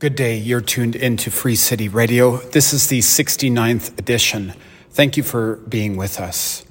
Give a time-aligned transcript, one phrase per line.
[0.00, 0.36] Good day.
[0.36, 2.36] You're tuned into Free City Radio.
[2.36, 4.54] This is the 69th edition.
[4.90, 6.64] Thank you for being with us.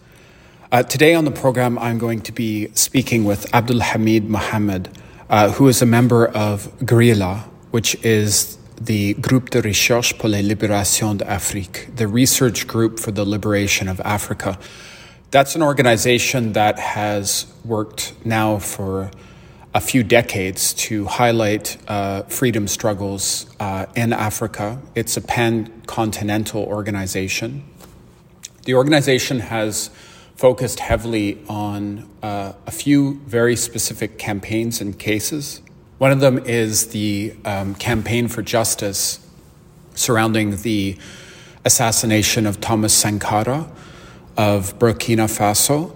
[0.72, 4.98] Uh, today on the program, I'm going to be speaking with Abdul Hamid Mohammed,
[5.30, 10.38] uh, who is a member of GRILA, which is the Groupe de Recherche pour la
[10.38, 14.58] Libération d'Afrique, the research group for the liberation of Africa.
[15.32, 19.12] That's an organization that has worked now for
[19.78, 24.82] a few decades to highlight uh, freedom struggles uh, in Africa.
[24.96, 27.64] It's a pan continental organization.
[28.64, 29.92] The organization has
[30.36, 35.62] focused heavily on uh, a few very specific campaigns and cases.
[36.00, 39.20] One of them is the um, campaign for justice
[39.94, 40.98] surrounding the
[41.66, 43.70] assassination of Thomas Sankara
[44.38, 45.94] of Burkina Faso.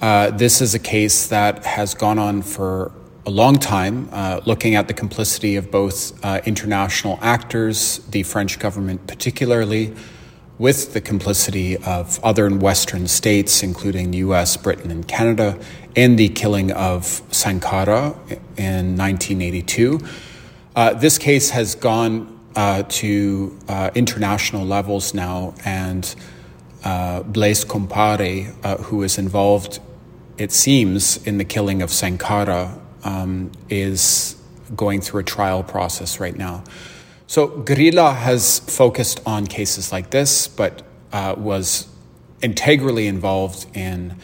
[0.00, 2.90] Uh, this is a case that has gone on for
[3.28, 8.58] a long time, uh, looking at the complicity of both uh, international actors, the French
[8.58, 9.94] government particularly,
[10.56, 15.58] with the complicity of other Western states, including the US, Britain, and Canada,
[15.94, 18.16] in the killing of Sankara
[18.56, 20.00] in 1982.
[20.74, 26.14] Uh, this case has gone uh, to uh, international levels now, and
[26.82, 28.46] uh, Blaise Compaoré,
[28.84, 29.80] who is involved,
[30.38, 34.36] it seems, in the killing of Sankara, um, is
[34.74, 36.64] going through a trial process right now.
[37.26, 40.82] So GRILA has focused on cases like this, but
[41.12, 41.86] uh, was
[42.40, 44.16] integrally involved in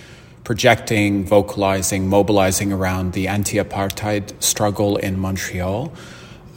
[0.45, 5.93] projecting, vocalizing, mobilizing around the anti apartheid struggle in Montreal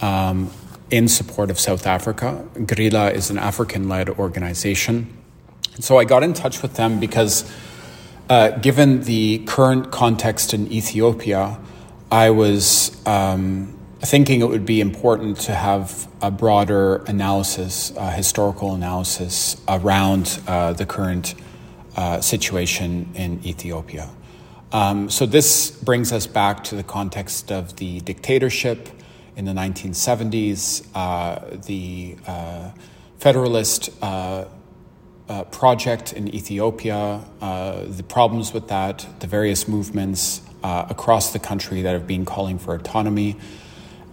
[0.02, 0.52] um,
[0.89, 2.45] in support of South Africa.
[2.65, 5.13] GRILA is an African led organization.
[5.79, 7.49] So I got in touch with them because,
[8.29, 11.59] uh, given the current context in Ethiopia,
[12.11, 18.73] I was um, thinking it would be important to have a broader analysis, a historical
[18.73, 21.36] analysis around uh, the current
[21.97, 24.09] uh, situation in Ethiopia.
[24.71, 28.87] Um, so this brings us back to the context of the dictatorship
[29.36, 32.71] in the 1970s, uh, the uh,
[33.17, 34.45] Federalist uh,
[35.52, 41.93] project in Ethiopia, the problems with that, the various movements uh, across the country that
[41.93, 43.35] have been calling for autonomy.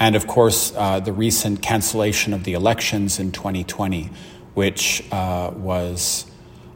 [0.01, 4.11] And of course, uh, the recent cancellation of the elections in 2020,
[4.55, 6.27] which uh, was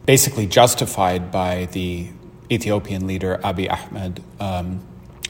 [0.07, 2.09] basically justified by the
[2.51, 4.81] Ethiopian leader Abiy Ahmed um,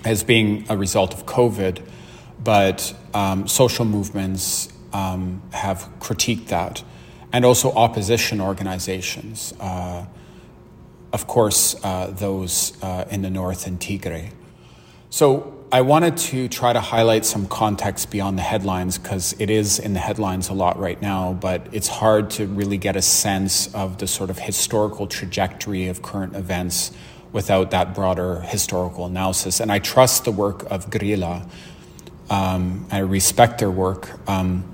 [0.05, 1.83] as being a result of COVID.
[2.43, 6.85] But um, social movements um, have critiqued that,
[7.33, 9.53] and also opposition organizations.
[9.59, 10.07] Uh,
[11.13, 14.31] of course, uh, those uh, in the north in Tigray.
[15.11, 19.79] So I wanted to try to highlight some context beyond the headlines because it is
[19.79, 23.75] in the headlines a lot right now, but it's hard to really get a sense
[23.75, 26.93] of the sort of historical trajectory of current events
[27.33, 29.61] without that broader historical analysis.
[29.61, 31.47] And I trust the work of GRILA.
[32.31, 34.19] Um, I respect their work.
[34.29, 34.65] Um,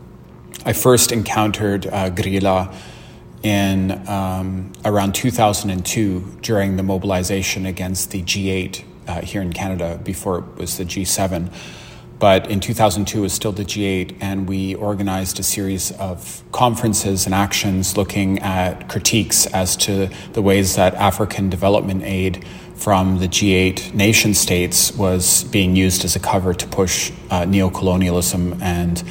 [0.64, 2.72] I first encountered uh, GRILA
[3.44, 10.38] in um, around 2002 during the mobilization against the G8 uh, here in Canada before
[10.38, 11.52] it was the G7.
[12.18, 17.26] But in 2002, it was still the G8, and we organized a series of conferences
[17.26, 23.28] and actions looking at critiques as to the ways that African development aid from the
[23.28, 29.02] G8 nation states was being used as a cover to push uh, neocolonialism and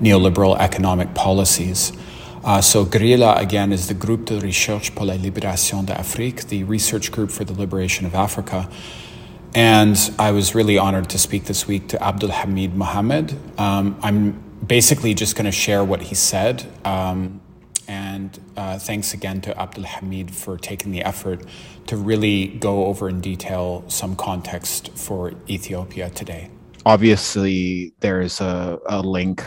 [0.00, 1.92] neoliberal economic policies.
[2.44, 7.12] Uh, so GRILA, again, is the Groupe de Recherche pour la Libération d'Afrique, the research
[7.12, 8.68] group for the liberation of Africa.
[9.54, 13.38] And I was really honored to speak this week to Abdul Hamid Mohammed.
[13.58, 14.32] Um, I'm
[14.66, 16.66] basically just going to share what he said.
[16.84, 17.40] Um,
[17.86, 21.44] and uh, thanks again to Abdul Hamid for taking the effort
[21.86, 26.50] to really go over in detail some context for Ethiopia today.
[26.84, 29.44] Obviously, there is a, a link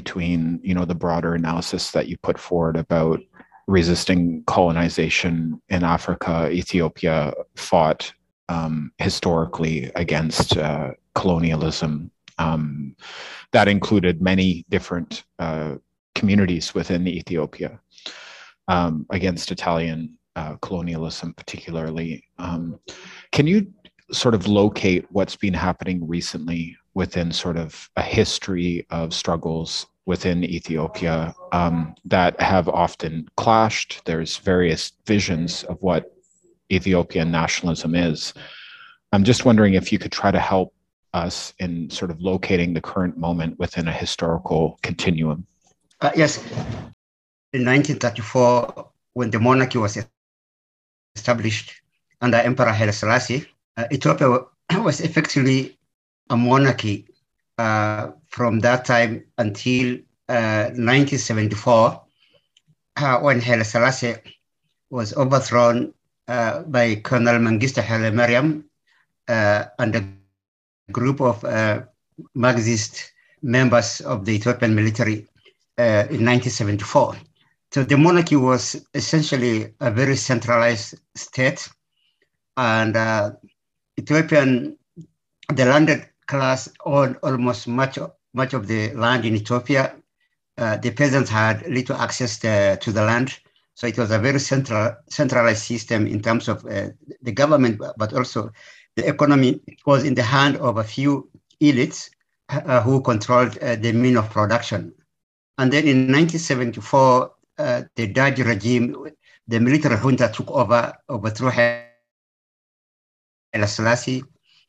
[0.00, 3.20] between you know the broader analysis that you put forward about
[3.68, 5.34] resisting colonization
[5.68, 6.50] in Africa.
[6.50, 8.12] Ethiopia fought
[8.48, 12.10] um, historically against uh, colonialism.
[12.38, 12.96] Um,
[13.52, 15.76] that included many different uh,
[16.16, 17.78] communities within Ethiopia
[18.66, 22.24] um, against Italian uh, colonialism, particularly.
[22.38, 22.80] Um,
[23.30, 23.58] can you
[24.10, 30.44] sort of locate what's been happening recently within sort of a history of struggles within
[30.44, 34.02] Ethiopia um, that have often clashed.
[34.04, 36.14] There's various visions of what
[36.70, 38.34] Ethiopian nationalism is.
[39.12, 40.74] I'm just wondering if you could try to help
[41.14, 45.46] us in sort of locating the current moment within a historical continuum?
[46.00, 46.38] Uh, yes.
[47.54, 49.96] In 1934, when the monarchy was
[51.14, 51.72] established
[52.20, 53.46] under Emperor Haile Selassie,
[53.76, 54.40] uh, Ethiopia
[54.82, 55.78] was effectively
[56.30, 57.06] a monarchy
[57.58, 61.98] uh, from that time until 1974, uh,
[62.96, 64.16] uh, when Haile Selassie
[64.90, 65.92] was overthrown
[66.28, 68.64] uh, by Colonel Mengistu Haile Mariam
[69.28, 70.06] and a
[70.92, 71.44] group of
[72.34, 73.12] Marxist
[73.42, 75.26] members of the Ethiopian military
[75.76, 77.16] in 1974.
[77.72, 81.68] So the monarchy was essentially a very centralized state,
[82.56, 83.32] and uh,
[83.98, 84.78] Ethiopian,
[85.52, 87.98] the landed class owned almost much
[88.34, 89.94] much of the land in Ethiopia.
[90.58, 93.38] Uh, the peasants had little access to, to, the land,
[93.74, 96.88] so it was a very central centralized system in terms of uh,
[97.22, 98.50] the government, but also
[98.96, 101.28] the economy was in the hand of a few
[101.60, 102.10] elites
[102.48, 104.92] uh, who controlled uh, the mean of production.
[105.58, 109.10] And then in 1974, uh, the Derg regime,
[109.46, 111.86] the military junta took over, overthrew Haile
[113.66, 114.24] Selassie,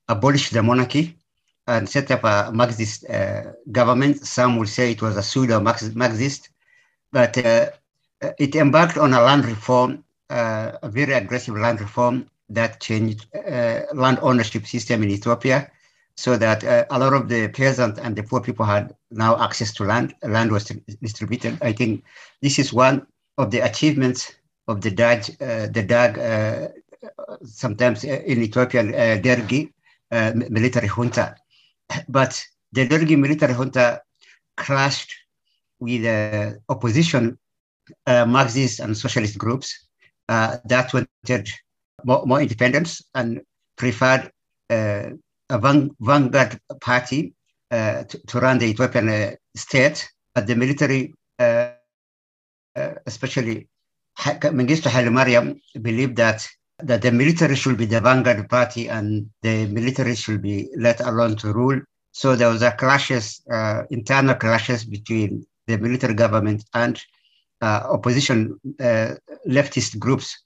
[0.07, 1.17] abolished the monarchy,
[1.67, 4.25] and set up a Marxist uh, government.
[4.25, 6.49] Some will say it was a pseudo Marxist,
[7.11, 7.69] but uh,
[8.37, 13.81] it embarked on a land reform, uh, a very aggressive land reform that changed uh,
[13.93, 15.69] land ownership system in Ethiopia,
[16.15, 19.73] so that uh, a lot of the peasants and the poor people had now access
[19.73, 20.13] to land.
[20.23, 20.65] Land was
[21.01, 21.57] distributed.
[21.61, 22.03] I think
[22.41, 23.07] this is one
[23.37, 24.35] of the achievements
[24.67, 26.71] of the Derg, uh, the Derg,
[27.43, 29.71] sometimes in Ethiopian Dergi
[30.49, 31.35] military junta
[32.09, 34.01] but the Dergi military junta
[34.57, 35.11] clashed
[35.79, 37.37] with the opposition
[38.07, 39.87] uh, Marxist and socialist groups
[40.29, 41.49] uh, that wanted
[42.03, 43.41] more, more, independence and
[43.77, 44.31] preferred
[44.69, 45.09] uh,
[45.49, 45.59] a
[45.99, 47.33] vanguard party
[47.71, 50.09] uh, to, to, run the Ethiopian uh, state.
[50.33, 51.71] But the military, uh,
[53.05, 53.67] especially
[54.17, 56.47] Mengistu Haile Mariam, believed that
[56.79, 61.35] that the military should be the vanguard party and the military should be let alone
[61.37, 61.79] to rule.
[62.11, 67.01] So there was a clashes, uh, internal clashes between the military government and
[67.61, 69.15] uh, opposition uh,
[69.47, 70.37] leftist groups.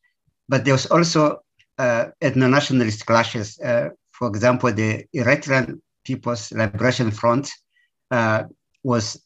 [0.48, 1.40] But there was also
[1.78, 3.60] uh, ethno-nationalist clashes.
[3.60, 7.52] Uh, for example, the Eritrean People's Liberation Front
[8.12, 8.44] uh,
[8.84, 9.22] was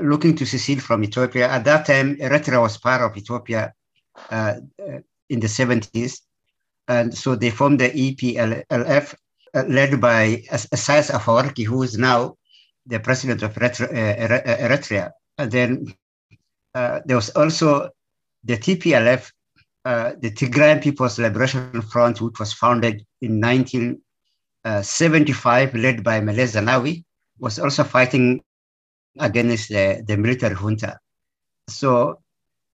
[0.00, 1.48] looking to secede from Ethiopia.
[1.48, 3.72] At that time, Eritrea was part of Ethiopia
[4.30, 6.20] in the 70s.
[6.88, 9.14] And so they formed the EPLF,
[9.54, 12.36] uh, led by Isaias Afwerki, who is now
[12.86, 15.10] the president of Eritrea.
[15.38, 15.92] And then
[16.74, 17.90] uh, there was also
[18.44, 19.32] the TPLF,
[19.84, 26.54] uh, the Tigrayan People's Liberation Front, which was founded in 1975, uh, led by Meles
[26.54, 27.02] Zenawi,
[27.38, 28.40] was also fighting
[29.18, 31.00] against the, the military junta.
[31.68, 32.20] So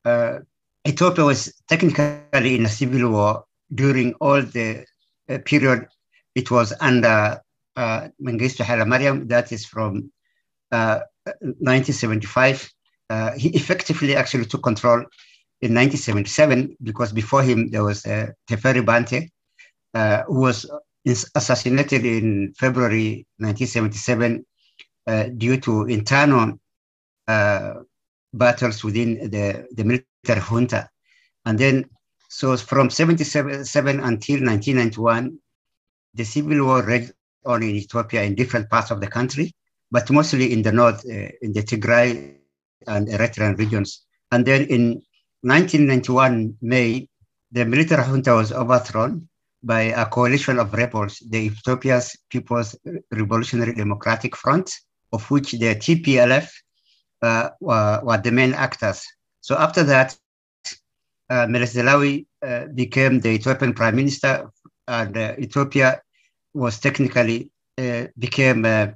[0.05, 0.41] uh,
[0.87, 4.85] Ethiopia was technically in a civil war during all the
[5.29, 5.87] uh, period
[6.35, 7.41] it was under
[7.77, 10.11] uh, Mengistu Haile Mariam, that is from
[10.71, 12.71] uh, 1975.
[13.11, 14.99] Uh, he effectively actually took control
[15.61, 19.31] in 1977 because before him there was uh, Teferi Bante,
[19.95, 20.71] uh, who was
[21.35, 24.45] assassinated in February 1977
[25.07, 26.59] uh, due to internal
[27.29, 27.75] uh,
[28.33, 30.89] battles within the, the military junta.
[31.45, 31.85] And then
[32.33, 35.39] so from 77 until 1991,
[36.15, 37.13] the civil war raged
[37.45, 39.53] on in Ethiopia in different parts of the country,
[39.91, 42.37] but mostly in the north, uh, in the Tigray
[42.87, 44.07] and Eritrean regions.
[44.31, 45.03] And then in
[45.43, 47.07] 1991, May,
[47.51, 49.29] the military junta was overthrown
[49.63, 52.75] by a coalition of rebels, the Ethiopia's People's
[53.11, 54.73] Revolutionary Democratic Front,
[55.13, 56.49] of which the TPLF
[57.21, 59.05] uh, were, were the main actors.
[59.43, 60.17] So after that,
[61.33, 64.51] uh, Meles uh, became the Ethiopian prime minister,
[64.87, 66.03] and uh, Ethiopia
[66.53, 68.89] was technically uh, became uh,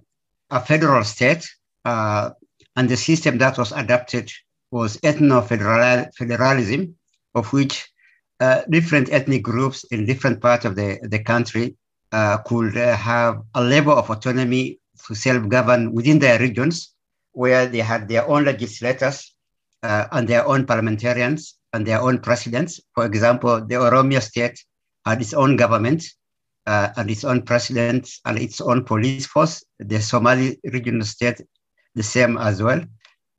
[0.50, 1.48] a federal state,
[1.86, 2.30] uh,
[2.76, 4.30] and the system that was adopted
[4.70, 6.94] was ethno-federalism,
[7.34, 7.88] of which
[8.68, 11.74] different ethnic groups in different parts of the, the country
[12.44, 16.94] could have a level of autonomy to self-govern within their regions,
[17.32, 19.32] where they had their own legislators
[19.82, 22.80] and their own parliamentarians and their own presidents.
[22.94, 24.58] For example, the Oromia state
[25.04, 26.02] had its own government
[26.66, 29.62] uh, and its own president and its own police force.
[29.78, 31.42] The Somali regional state,
[31.94, 32.80] the same as well.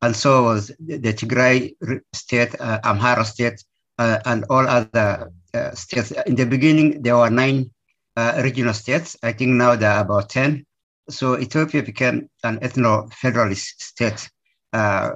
[0.03, 1.75] And so was the Tigray
[2.13, 3.63] state, uh, Amhara state,
[3.98, 6.12] uh, and all other uh, states.
[6.27, 7.72] In the beginning, there were nine
[8.15, 9.17] uh, regional states.
[9.24, 10.63] I think now there are about 10.
[11.10, 14.29] So Ethiopia became an ethno-federalist state.
[14.74, 15.15] Uh,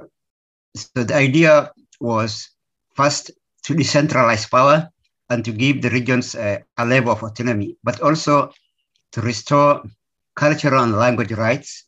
[0.74, 2.51] so the idea was
[2.94, 3.30] first
[3.64, 4.88] to decentralize power
[5.30, 8.52] and to give the regions uh, a level of autonomy, but also
[9.12, 9.82] to restore
[10.34, 11.86] cultural and language rights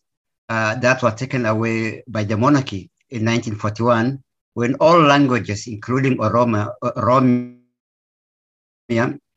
[0.48, 4.22] uh, that were taken away by the monarchy in 1941
[4.54, 7.58] when all languages, including Oromo, Oromia,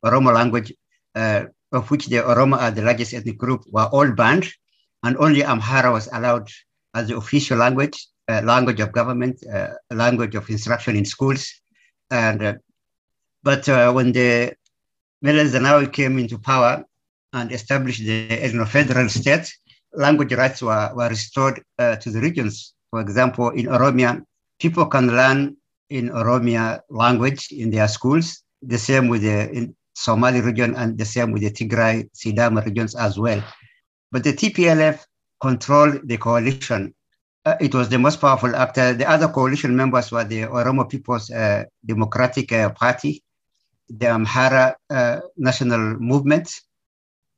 [0.04, 0.72] Oromo language,
[1.14, 4.46] uh, of which the Oromo are the largest ethnic group, were all banned,
[5.02, 6.48] and only Amhara was allowed
[6.94, 8.06] as the official language,
[8.42, 11.52] language of government, uh, language of instruction in schools.
[12.10, 12.54] And uh,
[13.42, 14.54] but uh, when the
[15.22, 16.84] Meles Zenawi came into power
[17.32, 19.52] and established the ethno-federal state,
[19.92, 22.74] language rights were, were restored uh, to the regions.
[22.90, 24.22] For example, in Oromia,
[24.58, 25.56] people can learn
[25.90, 31.32] in Oromia language in their schools, the same with the Somali region and the same
[31.32, 33.42] with the Tigray, Sidama regions as well.
[34.12, 35.04] But the TPLF
[35.40, 36.94] controlled the coalition.
[37.48, 38.92] Uh, it was the most powerful actor.
[38.92, 43.22] The other coalition members were the Oromo People's uh, Democratic uh, Party,
[43.88, 46.46] the Amhara uh, National Movement.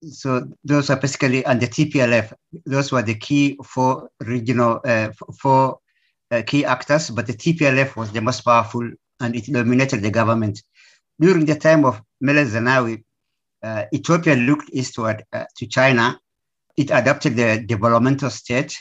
[0.03, 2.33] So those are basically, and the TPLF,
[2.67, 5.79] those were the key four regional, uh, four
[6.33, 8.91] uh, key actors, but the TPLF was the most powerful
[9.21, 10.61] and it dominated the government.
[11.21, 13.05] During the time of Meles Zenawi,
[13.63, 16.19] uh, Ethiopia looked eastward uh, to China.
[16.77, 18.77] It adopted the developmental state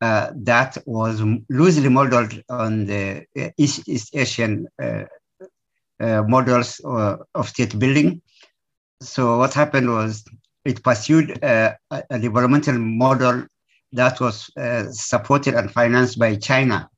[0.00, 5.04] uh, that was loosely modeled on the uh, East, East Asian uh,
[6.00, 8.20] models of state building.
[9.00, 10.24] So what happened was
[10.64, 13.46] it pursued a, a developmental model
[13.92, 16.88] that was uh, supported and financed by China.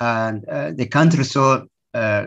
[0.00, 1.62] And uh, the country saw
[1.94, 2.26] uh,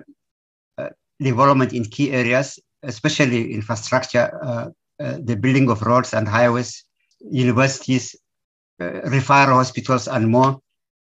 [0.78, 4.70] uh development in key areas, especially infrastructure, uh,
[5.04, 6.86] uh, the building of roads and highways,
[7.20, 8.16] universities,
[8.80, 10.60] referral hospitals, and more.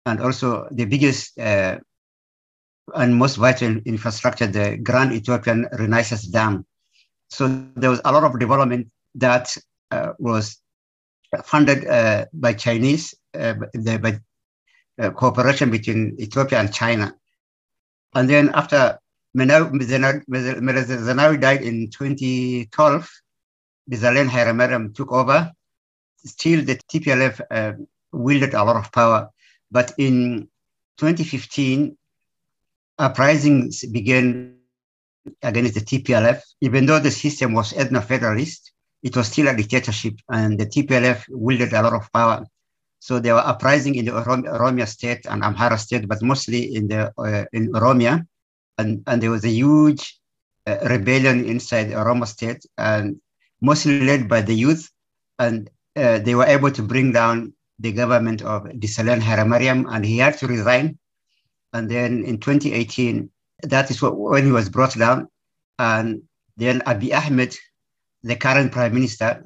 [0.06, 1.84] And also the biggest and
[3.16, 6.66] most vital infrastructure, the Grand Ethiopian Renaissance Dam.
[7.30, 9.56] So there was a lot of development that
[10.20, 10.62] was
[11.44, 14.20] funded uh, by Chinese, uh, the, by
[15.04, 17.14] uh, cooperation between Ethiopia and China.
[18.16, 19.00] And then after
[19.36, 20.22] Zenawi
[21.42, 23.10] died in 2012,
[23.92, 25.52] Desalegn Hailemariam took over.
[26.28, 27.74] Still, the TPLF uh,
[28.12, 29.30] wielded a lot of power.
[29.72, 30.48] But in
[30.98, 31.98] 2015,
[33.00, 34.58] uprisings began
[35.44, 38.72] against the TPLF, even though the system was ethno-federalist
[39.04, 42.46] it was still a dictatorship, and the TPLF wielded a lot of power.
[43.00, 47.14] So there were uprising in the Oromia state and Amhara state, but mostly in the
[47.18, 48.26] uh, in Oromia,
[48.78, 50.20] and and there was a huge
[50.66, 53.22] uh, rebellion inside Oromo state, and
[53.62, 54.90] mostly led by the youth,
[55.38, 60.18] and uh, they were able to bring down the government of Desalegn Hailemariam, and he
[60.18, 60.98] had to resign.
[61.74, 63.30] And then in 2018,
[63.64, 65.28] that is what, when he was brought down,
[65.78, 66.24] and
[66.56, 67.56] then Abiy Ahmed
[68.24, 69.44] the current prime minister,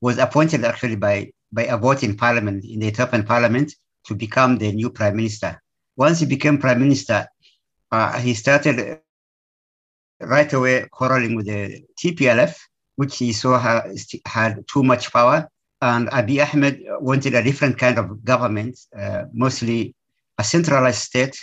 [0.00, 3.74] was appointed actually by, by a vote in parliament, in the Ethiopian parliament,
[4.04, 5.60] to become the new prime minister.
[5.96, 7.26] Once he became prime minister,
[7.90, 9.00] uh, he started
[10.20, 12.56] right away quarreling with the TPLF,
[12.96, 13.58] which he saw
[14.24, 15.48] had too much power.
[15.82, 19.94] And Abiy Ahmed wanted a different kind of government, uh, mostly
[20.38, 21.38] a centralized state.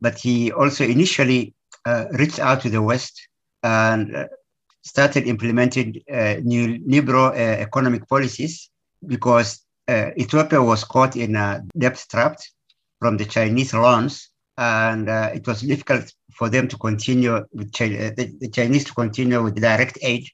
[0.00, 1.54] But he also initially
[1.86, 3.28] uh, reached out to the West
[3.62, 4.26] and uh,
[4.82, 8.70] started implementing uh, new liberal uh, economic policies
[9.06, 12.38] because uh, Ethiopia was caught in a debt trap
[12.98, 18.34] from the Chinese loans, and it was difficult for them to continue with uh, the,
[18.40, 20.28] the, Chinese to continue with direct aid.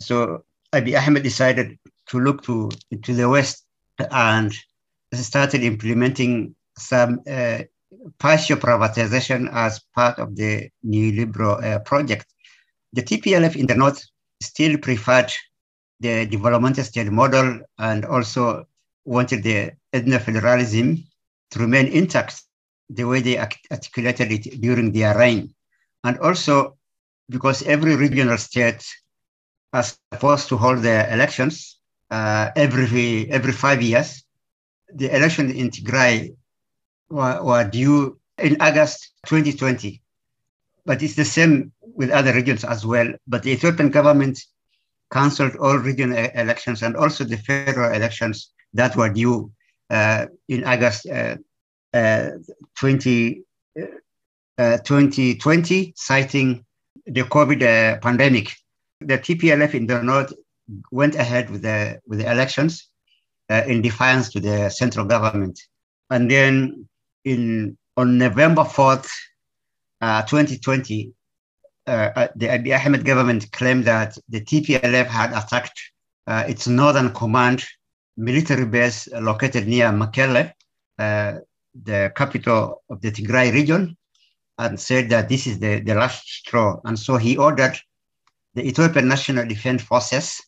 [0.00, 1.78] So Abiy Ahmed decided
[2.10, 2.70] to look to
[3.02, 3.64] to the West
[4.10, 4.52] and
[5.12, 7.58] started implementing some uh,
[8.18, 12.26] partial privatization as part of the neoliberal project
[12.92, 14.04] the TPLF in the north
[14.42, 15.32] still preferred
[16.00, 18.66] the developmental state model and also
[19.04, 21.04] wanted the ethno-federalism
[21.50, 22.42] to remain intact
[22.88, 25.54] the way they articulated it during their reign.
[26.02, 26.76] And also
[27.28, 28.84] because every regional state
[29.72, 31.78] are supposed to hold their elections
[32.10, 34.24] uh, every, every five years.
[34.92, 36.34] The election in Tigray
[37.08, 40.02] were, were due in August 2020.
[40.84, 43.12] But it's the same with other regions as well.
[43.26, 44.40] But the Ethiopian government
[45.12, 49.52] cancelled all regional elections and also the federal elections that were due
[49.90, 51.36] uh, in August uh,
[51.92, 52.30] uh,
[52.78, 53.42] 20,
[54.56, 56.64] 2020, uh, citing
[57.06, 58.54] the COVID uh, pandemic.
[59.00, 60.32] The TPLF in the north
[60.90, 62.90] went ahead with the with the elections,
[63.50, 65.60] uh, in defiance to the central government.
[66.08, 66.88] And then
[67.24, 69.10] in on November 4th,
[70.00, 71.12] uh, 2020,
[71.86, 75.78] uh, uh, the Abiy Ahmed government claimed that the TPLF had attacked
[76.26, 77.64] uh, its northern command
[78.16, 80.52] military base located near Mekelle,
[80.98, 83.96] the capital of the Tigray region,
[84.58, 86.80] and said that this is the, the last straw.
[86.84, 87.78] And so he ordered
[88.54, 90.40] the Ethiopian National Defense Forces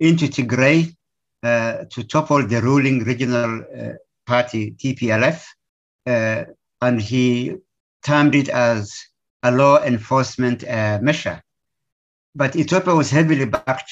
[0.00, 0.94] into Tigray
[1.42, 3.92] uh, to topple the ruling regional uh,
[4.26, 5.44] party TPLF,
[6.06, 6.44] uh,
[6.80, 7.56] and he
[8.04, 8.92] termed it as
[9.42, 11.40] a law enforcement uh, measure.
[12.34, 13.90] But Ethiopia was heavily backed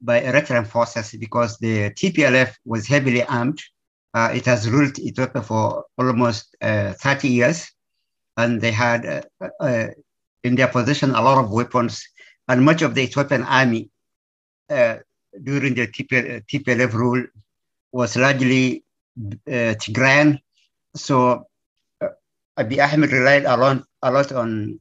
[0.00, 3.60] by Eritrean forces because the TPLF was heavily armed.
[4.12, 7.70] Uh, it has ruled Ethiopia for almost uh, 30 years,
[8.36, 9.26] and they had
[10.42, 12.06] in their possession a lot of weapons,
[12.48, 13.90] and much of the Ethiopian army
[15.42, 17.24] during the TPL, TPLF rule
[17.92, 18.84] was largely
[19.18, 20.38] uh, Tigrayan.
[20.94, 21.46] So
[22.00, 22.08] uh,
[22.58, 24.80] Abiy Ahmed relied a lot, a lot on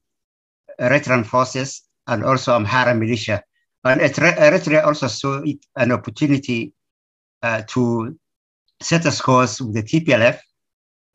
[0.79, 3.43] Eritrean forces and also Amhara militia.
[3.83, 6.73] And Eritrea also saw it an opportunity
[7.41, 8.17] uh, to
[8.81, 10.39] set a course with the TPLF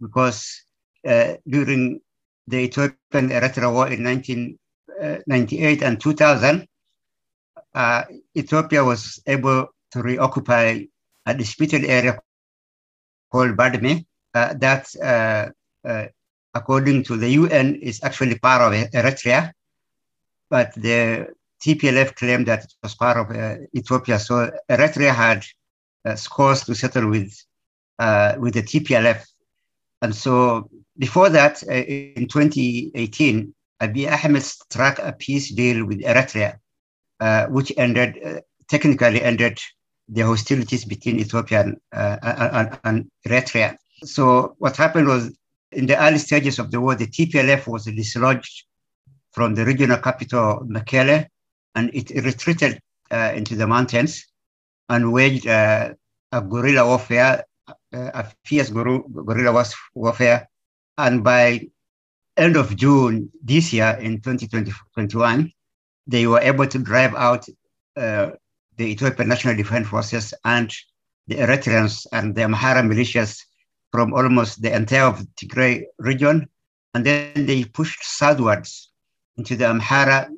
[0.01, 0.63] because
[1.07, 2.01] uh, during
[2.47, 6.69] the Ethiopian Eritrea War in 1998 uh, and 2000,
[7.75, 8.05] uh,
[8.37, 10.85] Ethiopia was able to reoccupy
[11.27, 12.19] a disputed area
[13.31, 14.05] called Badme.
[14.35, 15.51] Uh, that, uh,
[15.89, 16.07] uh,
[16.55, 19.53] according to the UN, is actually part of Eritrea,
[20.51, 21.29] but the
[21.63, 24.19] TPLF claimed that it was part of uh, Ethiopia.
[24.19, 25.45] So Eritrea had
[26.17, 27.33] scores to settle with
[28.39, 29.27] with the TPLF,
[30.03, 36.59] and so before that, in 2018, Abiy Ahmed struck a peace deal with Eritrea
[37.21, 39.59] uh, which ended uh, technically ended
[40.09, 43.77] the hostilities between Ethiopia and, uh, and, and Eritrea.
[44.05, 45.37] So what happened was
[45.73, 48.65] in the early stages of the war, the TPLF was dislodged
[49.33, 51.27] from the regional capital, Mekelle,
[51.75, 54.27] and it retreated uh, into the mountains
[54.89, 55.93] and waged uh,
[56.33, 57.45] a guerrilla warfare,
[57.93, 60.49] a fierce guerrilla warfare.
[60.97, 61.69] And by
[62.37, 65.53] end of June this year in 2021,
[66.09, 67.47] they were able to drive out
[67.97, 68.31] uh,
[68.77, 70.75] the Ethiopian National Defense Forces and
[71.27, 73.45] the Eritreans and the Amhara militias
[73.93, 76.49] from almost the entire of Tigray region.
[76.95, 78.91] And then they pushed southwards
[79.37, 80.29] into the Amhara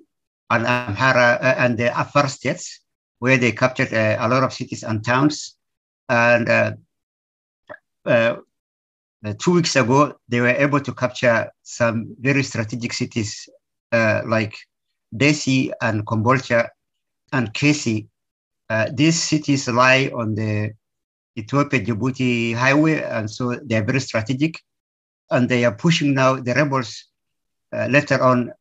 [0.50, 2.80] and Amhara uh, and the Afar states,
[3.20, 5.56] where they captured uh, a lot of cities and towns.
[6.08, 6.72] And uh,
[8.04, 8.36] uh,
[9.38, 13.48] two weeks ago, they were able to capture some very strategic cities
[13.92, 14.56] uh, like
[15.14, 16.68] Dessie and Kombolcha
[17.32, 18.08] and Kesi.
[18.68, 20.72] Uh, these cities lie on the
[21.36, 24.60] Ethiopia-Djibouti highway, and so they're very strategic.
[25.30, 27.04] And they are pushing now the rebels.
[27.72, 28.52] Uh, later on,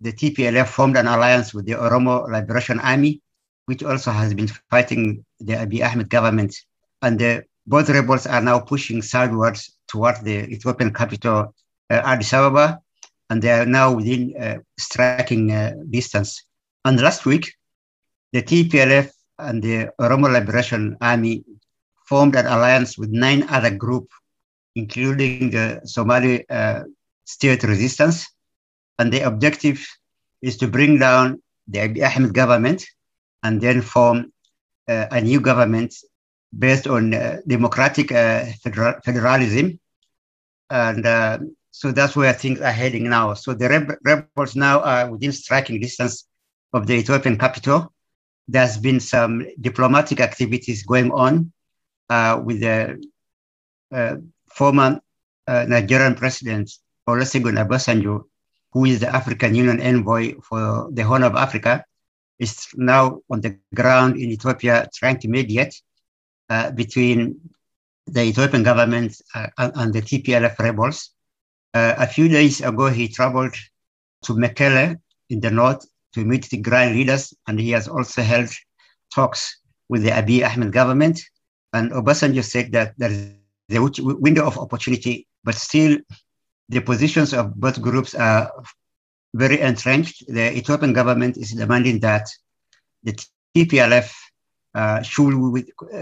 [0.00, 3.20] the TPLF formed an alliance with the Oromo Liberation Army,
[3.66, 6.54] which also has been fighting the Abiy Ahmed government.
[7.02, 11.54] And the, both rebels are now pushing southwards towards the Ethiopian capital,
[11.90, 12.80] uh, Addis Ababa,
[13.30, 16.44] and they are now within uh, striking uh, distance.
[16.84, 17.52] And last week,
[18.32, 21.44] the TPLF and the Oromo Liberation Army
[22.06, 24.14] formed an alliance with nine other groups,
[24.74, 26.84] including the Somali uh,
[27.24, 28.28] state resistance.
[28.98, 29.86] And the objective
[30.42, 32.86] is to bring down the Abiy Ahmed government
[33.42, 34.32] and then form
[34.88, 35.94] uh, a new government
[36.58, 39.78] based on uh, democratic uh, federal, federalism
[40.70, 41.06] and
[41.70, 43.34] so that's where things are heading now.
[43.34, 43.68] So the
[44.02, 46.26] rebels now are within striking distance
[46.72, 47.92] of the Ethiopian capital.
[48.46, 51.52] There's been some diplomatic activities going on
[52.08, 53.02] uh, with the
[53.92, 54.16] uh,
[54.50, 55.00] former
[55.46, 56.70] uh, Nigerian president
[57.08, 58.24] Olusegun Obasanjo,
[58.72, 61.84] who is the African Union envoy for the Horn of Africa,
[62.38, 65.80] is now on the ground in Ethiopia trying to mediate
[66.48, 67.40] uh, between
[68.06, 71.10] the Ethiopian government uh, and the TPLF rebels
[71.78, 73.54] uh, a few days ago, he traveled
[74.24, 74.96] to Mekelle
[75.30, 75.82] in the north
[76.14, 78.50] to meet the grand leaders, and he has also held
[79.14, 81.16] talks with the Abiy Ahmed government.
[81.72, 85.98] And Obasanjo said that there is a window of opportunity, but still
[86.68, 88.50] the positions of both groups are
[89.34, 90.24] very entrenched.
[90.26, 92.26] The Ethiopian government is demanding that
[93.04, 93.14] the
[93.54, 94.08] TPLF
[94.74, 95.32] uh, should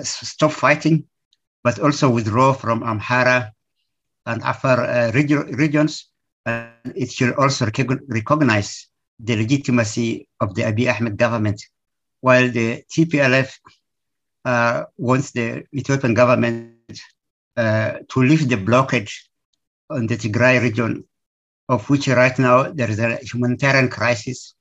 [0.04, 1.04] stop fighting,
[1.62, 3.52] but also withdraw from Amhara
[4.26, 6.10] and Afar uh, regions,
[6.44, 7.66] and it should also
[8.08, 11.62] recognize the legitimacy of the Abiy Ahmed government,
[12.20, 13.58] while the TPLF
[14.44, 17.00] uh, wants the Ethiopian government
[17.56, 19.10] uh, to lift the blockade
[19.90, 21.04] on the Tigray region,
[21.68, 24.54] of which right now there is a humanitarian crisis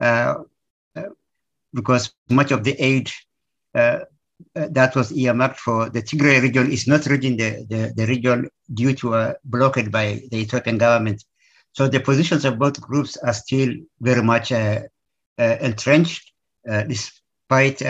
[0.00, 0.34] uh,
[0.96, 1.02] uh
[1.74, 3.10] because much of the aid
[4.56, 8.06] uh, uh, that was earmarked for the Tigray region is not reaching the, the, the,
[8.06, 11.24] region due to a blockade by the Ethiopian government.
[11.72, 14.52] So the positions of both groups are still very much
[15.38, 16.32] entrenched,
[16.66, 17.82] despite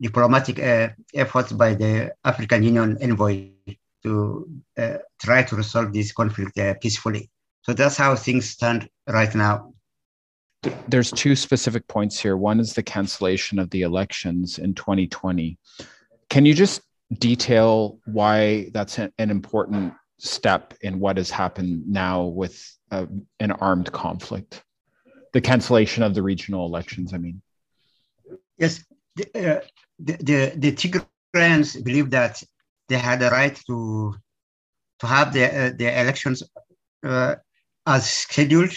[0.00, 3.50] diplomatic uh, efforts by the African Union envoy
[4.02, 7.30] to uh, try to resolve this conflict uh, peacefully.
[7.62, 9.73] So that's how things stand right now.
[10.88, 12.36] There's two specific points here.
[12.36, 15.58] One is the cancellation of the elections in 2020.
[16.30, 16.82] Can you just
[17.18, 23.06] detail why that's an important step in what has happened now with uh,
[23.40, 24.62] an armed conflict?
[25.32, 27.42] The cancellation of the regional elections, I mean.
[28.56, 28.84] Yes,
[29.16, 29.60] the, uh,
[29.98, 32.42] the, the, the Tigrayans believe that
[32.88, 34.14] they had the right to
[35.00, 36.42] to have the uh, the elections
[37.02, 37.34] uh,
[37.86, 38.72] as scheduled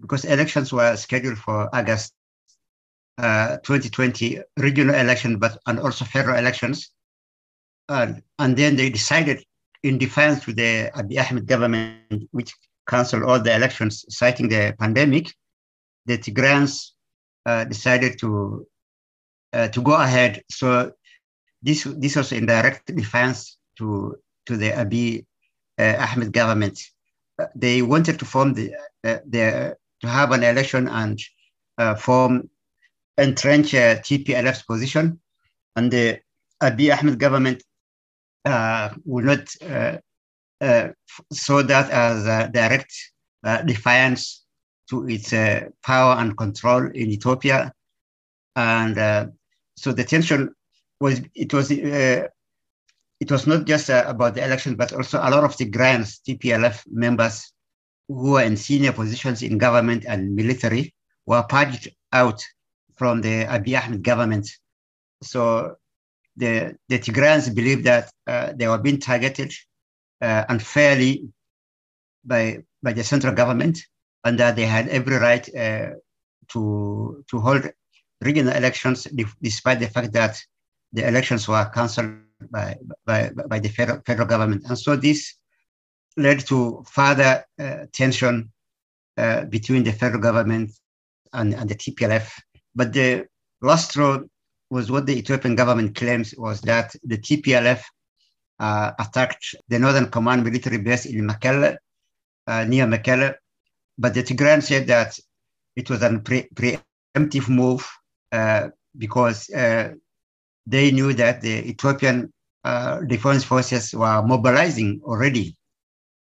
[0.00, 2.14] because elections were scheduled for August
[3.18, 6.90] uh, 2020 regional election, but and also federal elections,
[7.88, 9.44] and and then they decided
[9.82, 12.52] in defiance to the Abiy Ahmed government, which
[12.88, 15.32] canceled all the elections, citing the pandemic.
[16.06, 16.90] The Tigrayans
[17.46, 18.66] uh, decided to
[19.52, 20.42] uh, to go ahead.
[20.50, 20.92] So
[21.62, 25.24] this this was in direct defense to to the Abiy
[25.78, 26.80] uh, Ahmed government.
[27.38, 31.18] Uh, they wanted to form the uh, the to have an election and
[31.78, 32.50] uh, form
[33.18, 35.18] entrench TPLF's position,
[35.76, 36.20] and the
[36.62, 37.62] Abiy Ahmed government
[39.04, 39.48] will not
[41.32, 42.92] saw that as a direct
[43.66, 44.44] defiance
[44.90, 45.32] to its
[45.82, 47.72] power and control in Ethiopia,
[48.56, 49.32] and
[49.76, 50.54] so the tension
[51.00, 52.28] was it was uh,
[53.20, 56.20] it was not just uh, about the election, but also a lot of the grants
[56.26, 57.53] TPLF members
[58.08, 60.94] who were in senior positions in government and military
[61.26, 62.44] were purged out
[62.96, 64.48] from the Abiy Ahmed government.
[65.22, 65.76] So
[66.36, 69.52] the the Tigrayans believe that uh, they were being targeted
[70.20, 71.28] uh, unfairly
[72.24, 73.78] by by the central government,
[74.24, 75.90] and that they had every right uh,
[76.48, 77.70] to to hold
[78.20, 79.06] regional elections,
[79.42, 80.42] despite the fact that
[80.92, 82.14] the elections were cancelled
[82.50, 84.64] by, by, by the federal, federal government.
[84.68, 85.34] And so this
[86.16, 88.52] led to further uh, tension
[89.16, 90.70] uh, between the federal government
[91.32, 92.30] and, and the TPLF.
[92.74, 93.26] But the
[93.62, 94.20] last straw
[94.70, 97.82] was what the Ethiopian government claims was that the TPLF
[98.58, 101.76] uh, attacked the Northern Command military base in Mekelle,
[102.46, 103.34] uh, near Mekelle.
[103.98, 105.18] But the Tigrayan said that
[105.76, 107.88] it was a pre- preemptive move
[108.32, 109.92] uh, because uh,
[110.66, 112.32] they knew that the Ethiopian
[113.06, 115.54] defense forces were mobilizing already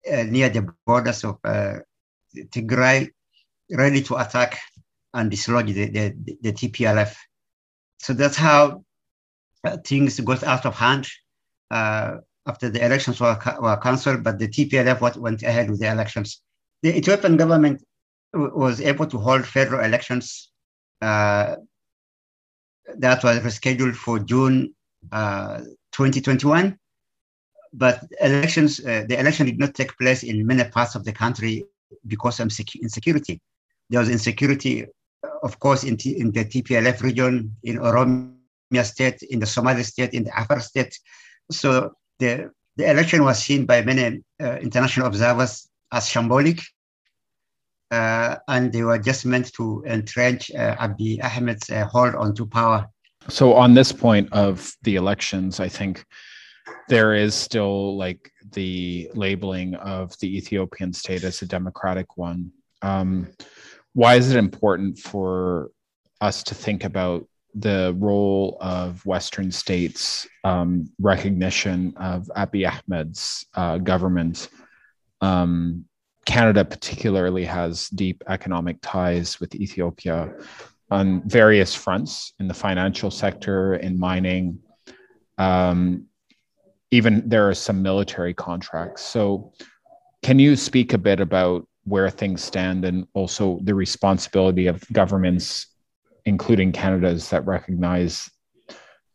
[0.04, 1.38] near the borders of
[2.34, 3.08] Tigray,
[3.70, 4.58] ready to attack
[5.14, 7.14] and dislodge the, the, the TPLF.
[7.98, 8.84] So that's how
[9.64, 11.08] uh, things got out of hand
[11.70, 16.42] uh, after the elections were, were cancelled, but the TPLF went ahead with the elections.
[16.82, 17.82] The Ethiopian government
[18.32, 20.50] was able to hold federal elections
[21.00, 21.56] uh,
[22.98, 24.74] that was rescheduled for June
[25.12, 25.58] uh,
[25.92, 26.78] 2021.
[27.72, 31.64] But elections, uh, the election did not take place in many parts of the country
[32.06, 32.50] because of
[32.82, 33.40] insecurity.
[33.88, 39.22] There was insecurity, uh, of course, in, T- in the TPLF region, in Oromia state,
[39.22, 40.98] in the Somali state, in the Afar state.
[41.50, 46.62] So the, the election was seen by many uh, international observers as shambolic
[47.92, 52.88] uh, and they were just meant to entrench uh, Abiy Ahmed's uh, hold onto power.
[53.28, 56.04] So, on this point of the elections, I think
[56.88, 62.52] there is still like the labeling of the Ethiopian state as a democratic one.
[62.82, 63.28] Um,
[63.94, 65.70] why is it important for
[66.20, 73.78] us to think about the role of Western states' um, recognition of Abiy Ahmed's uh,
[73.78, 74.48] government
[75.20, 75.84] um,
[76.26, 80.32] Canada particularly has deep economic ties with Ethiopia
[80.90, 84.58] on various fronts in the financial sector, in mining.
[85.38, 86.06] Um,
[86.92, 89.02] even there are some military contracts.
[89.02, 89.52] So,
[90.22, 95.66] can you speak a bit about where things stand and also the responsibility of governments,
[96.26, 98.30] including Canada's, that recognize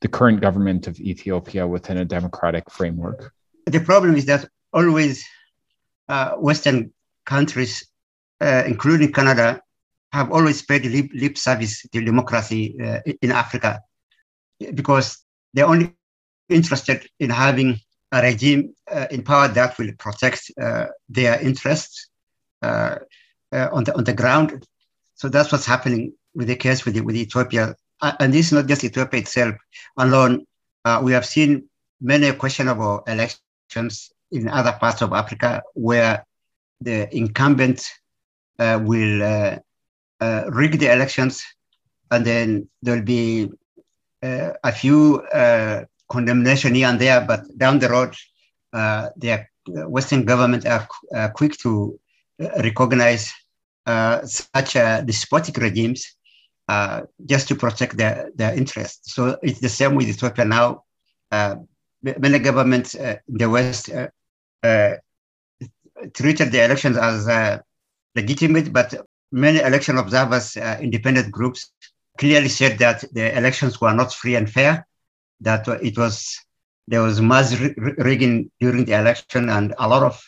[0.01, 3.31] the current government of Ethiopia within a democratic framework?
[3.67, 5.23] The problem is that always
[6.09, 6.91] uh, Western
[7.25, 7.87] countries,
[8.41, 9.61] uh, including Canada,
[10.11, 13.81] have always paid lip, lip service to democracy uh, in Africa
[14.73, 15.19] because
[15.53, 15.93] they're only
[16.49, 17.79] interested in having
[18.11, 22.09] a regime uh, in power that will protect uh, their interests
[22.61, 22.95] uh,
[23.51, 24.65] uh, on the on the ground.
[25.15, 28.67] So that's what's happening with the case with with Ethiopia, uh, and this is not
[28.67, 29.55] just Ethiopia itself
[29.97, 30.45] alone.
[31.03, 31.67] we have seen
[31.99, 33.93] many questionable elections
[34.31, 36.25] in other parts of Africa where
[36.79, 37.79] the incumbent
[38.57, 39.19] will
[40.59, 41.43] rig the elections,
[42.11, 43.51] and then there'll be
[44.21, 45.21] a few
[46.09, 48.15] condemnation here and there, but down the road,
[48.73, 51.99] uh, the Western government are uh, quick to
[52.41, 53.33] uh, recognize
[53.85, 56.15] uh, such uh, despotic regimes
[56.67, 59.13] uh, just to protect their, their interests.
[59.13, 60.83] So it's the same with Ethiopia now.
[62.01, 63.89] many governments in the West
[66.13, 67.27] treated the elections as
[68.15, 68.93] legitimate, but
[69.31, 71.71] many election observers, independent groups,
[72.17, 74.86] clearly said that the elections were not free and fair
[75.41, 76.39] that it was
[76.87, 77.53] there was mass
[77.97, 80.23] rigging during the election, and a lot of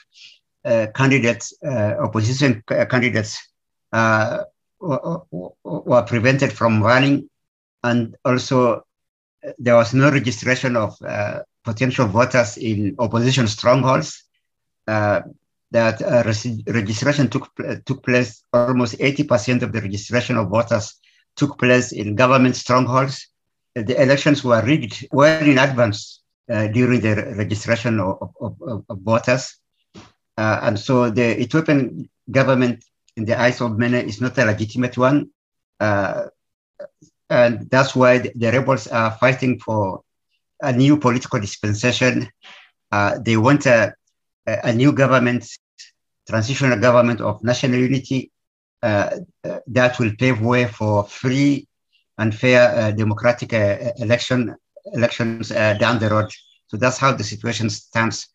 [0.66, 3.48] uh, candidates, uh, opposition candidates,
[3.94, 4.44] uh,
[4.80, 7.30] were prevented from running,
[7.84, 14.24] and also uh, there was no registration of uh, potential voters in opposition strongholds.
[14.88, 15.22] Uh,
[15.72, 16.02] that
[16.66, 17.48] registration took
[17.86, 21.00] took place almost 80% of the registration of voters
[21.36, 23.29] took place in government strongholds
[23.76, 29.00] the elections were rigged well in advance uh, during the registration of, of, of, of
[29.02, 29.56] voters.
[30.38, 32.84] Uh, and so the Ethiopian government,
[33.16, 35.30] in the eyes of many, is not a legitimate one.
[35.80, 36.26] Uh,
[37.30, 40.02] and that's why the, rebels are fighting for
[40.62, 42.28] a new political dispensation.
[42.92, 43.94] Uh, they want a,
[44.48, 45.46] a new government,
[46.28, 48.32] transitional government of national unity
[48.82, 49.12] uh,
[49.44, 51.68] uh, that will pave way for free
[52.20, 54.56] and fair uh, democratic uh, election
[54.94, 56.30] elections uh, down the road.
[56.68, 58.28] So that's how the situation stands.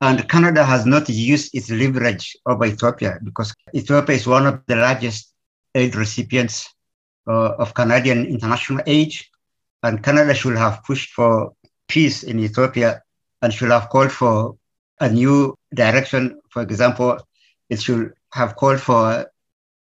[0.00, 4.76] And Canada has not used its leverage over Ethiopia because Ethiopia is one of the
[4.76, 5.32] largest
[5.74, 6.68] aid recipients
[7.26, 9.12] uh, of Canadian international aid.
[9.82, 11.52] And Canada should have pushed for
[11.88, 13.02] peace in Ethiopia
[13.42, 14.56] and should have called for
[15.00, 16.40] a new direction.
[16.50, 17.18] For example,
[17.68, 19.26] it should have called for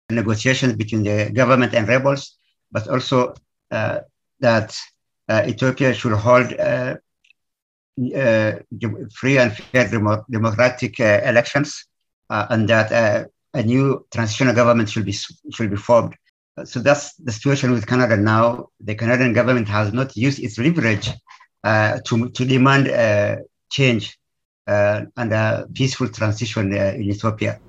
[0.10, 2.38] negotiations between the government and rebels
[2.72, 3.34] but also
[3.72, 4.00] uh,
[4.40, 4.78] that
[5.30, 6.96] uh, Ethiopia should hold uh,
[9.20, 9.90] free and fair
[10.30, 11.86] democratic elections,
[12.30, 12.92] and that
[13.54, 16.16] a new transitional government should be should be formed.
[16.66, 18.68] So that's the situation with Canada now.
[18.80, 21.10] The Canadian government has not used its leverage
[21.64, 23.36] uh, to, to demand uh,
[23.70, 24.18] change
[24.68, 27.60] uh, and a peaceful transition in Ethiopia.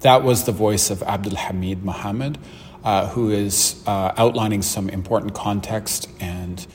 [0.00, 2.38] That was the voice of Abdul Hamid Mohammed
[2.88, 6.66] uh, who is uh, outlining some important context and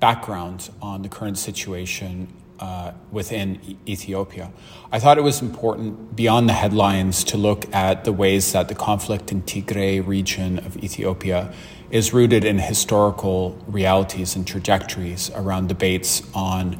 [0.00, 2.26] background on the current situation
[2.58, 4.50] uh, within e- Ethiopia.
[4.90, 8.74] I thought it was important, beyond the headlines, to look at the ways that the
[8.74, 11.52] conflict in Tigray region of Ethiopia
[11.90, 16.78] is rooted in historical realities and trajectories around debates on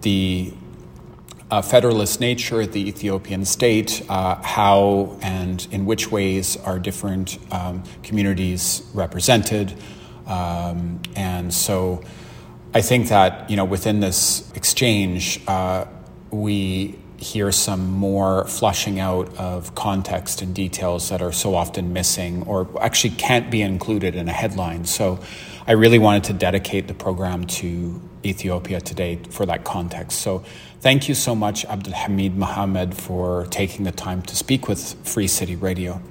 [0.00, 0.50] the
[1.50, 7.38] uh, federalist nature, of the Ethiopian state, uh, how and in which ways are different
[7.52, 9.74] um, communities represented.
[10.26, 12.02] Um, and so
[12.72, 15.84] I think that, you know, within this exchange, uh,
[16.30, 22.42] we hear some more flushing out of context and details that are so often missing
[22.42, 24.84] or actually can't be included in a headline.
[24.84, 25.20] So
[25.66, 30.20] I really wanted to dedicate the program to Ethiopia today for that context.
[30.20, 30.44] So
[30.80, 35.26] thank you so much, Abdul Hamid Mohammed, for taking the time to speak with Free
[35.26, 36.02] City Radio.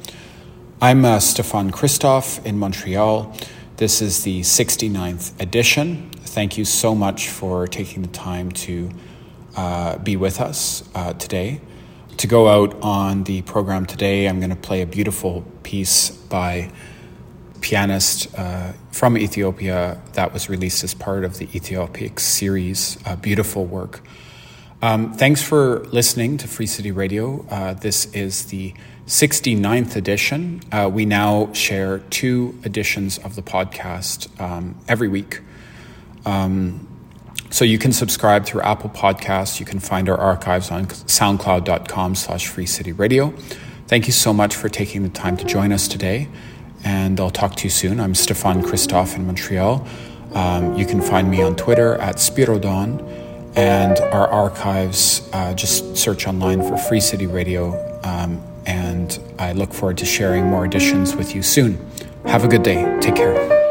[0.82, 3.32] I'm uh, Stefan Christoff in Montreal.
[3.78, 6.10] This is the 69th edition.
[6.10, 8.90] Thank you so much for taking the time to
[9.56, 11.62] uh, be with us uh, today.
[12.18, 16.72] To go out on the program today, I'm going to play a beautiful piece by
[17.64, 23.00] pianist uh, from Ethiopia that was released as part of the Éthiopiques series.
[23.06, 24.02] A beautiful work.
[24.82, 27.46] Um, thanks for listening to Free City Radio.
[27.50, 28.74] Uh, this is the
[29.08, 30.62] 69th edition.
[30.74, 35.40] Uh, we now share two editions of the podcast um, every week.
[36.26, 36.86] Um,
[37.50, 39.62] so you can subscribe through Apple Podcasts.
[39.62, 43.34] You can find our archives on soundcloud.com slash free city radio.
[43.88, 46.28] Thank you so much for taking the time to join us today
[46.84, 48.00] and I'll talk to you soon.
[48.00, 49.88] I'm Stefan Christoff in Montreal.
[50.34, 53.02] Um, you can find me on Twitter at Spirodon,
[53.56, 58.00] and our archives, uh, just search online for Free City Radio.
[58.04, 61.86] Um, and I look forward to sharing more editions with you soon.
[62.26, 62.98] Have a good day.
[63.00, 63.63] Take care.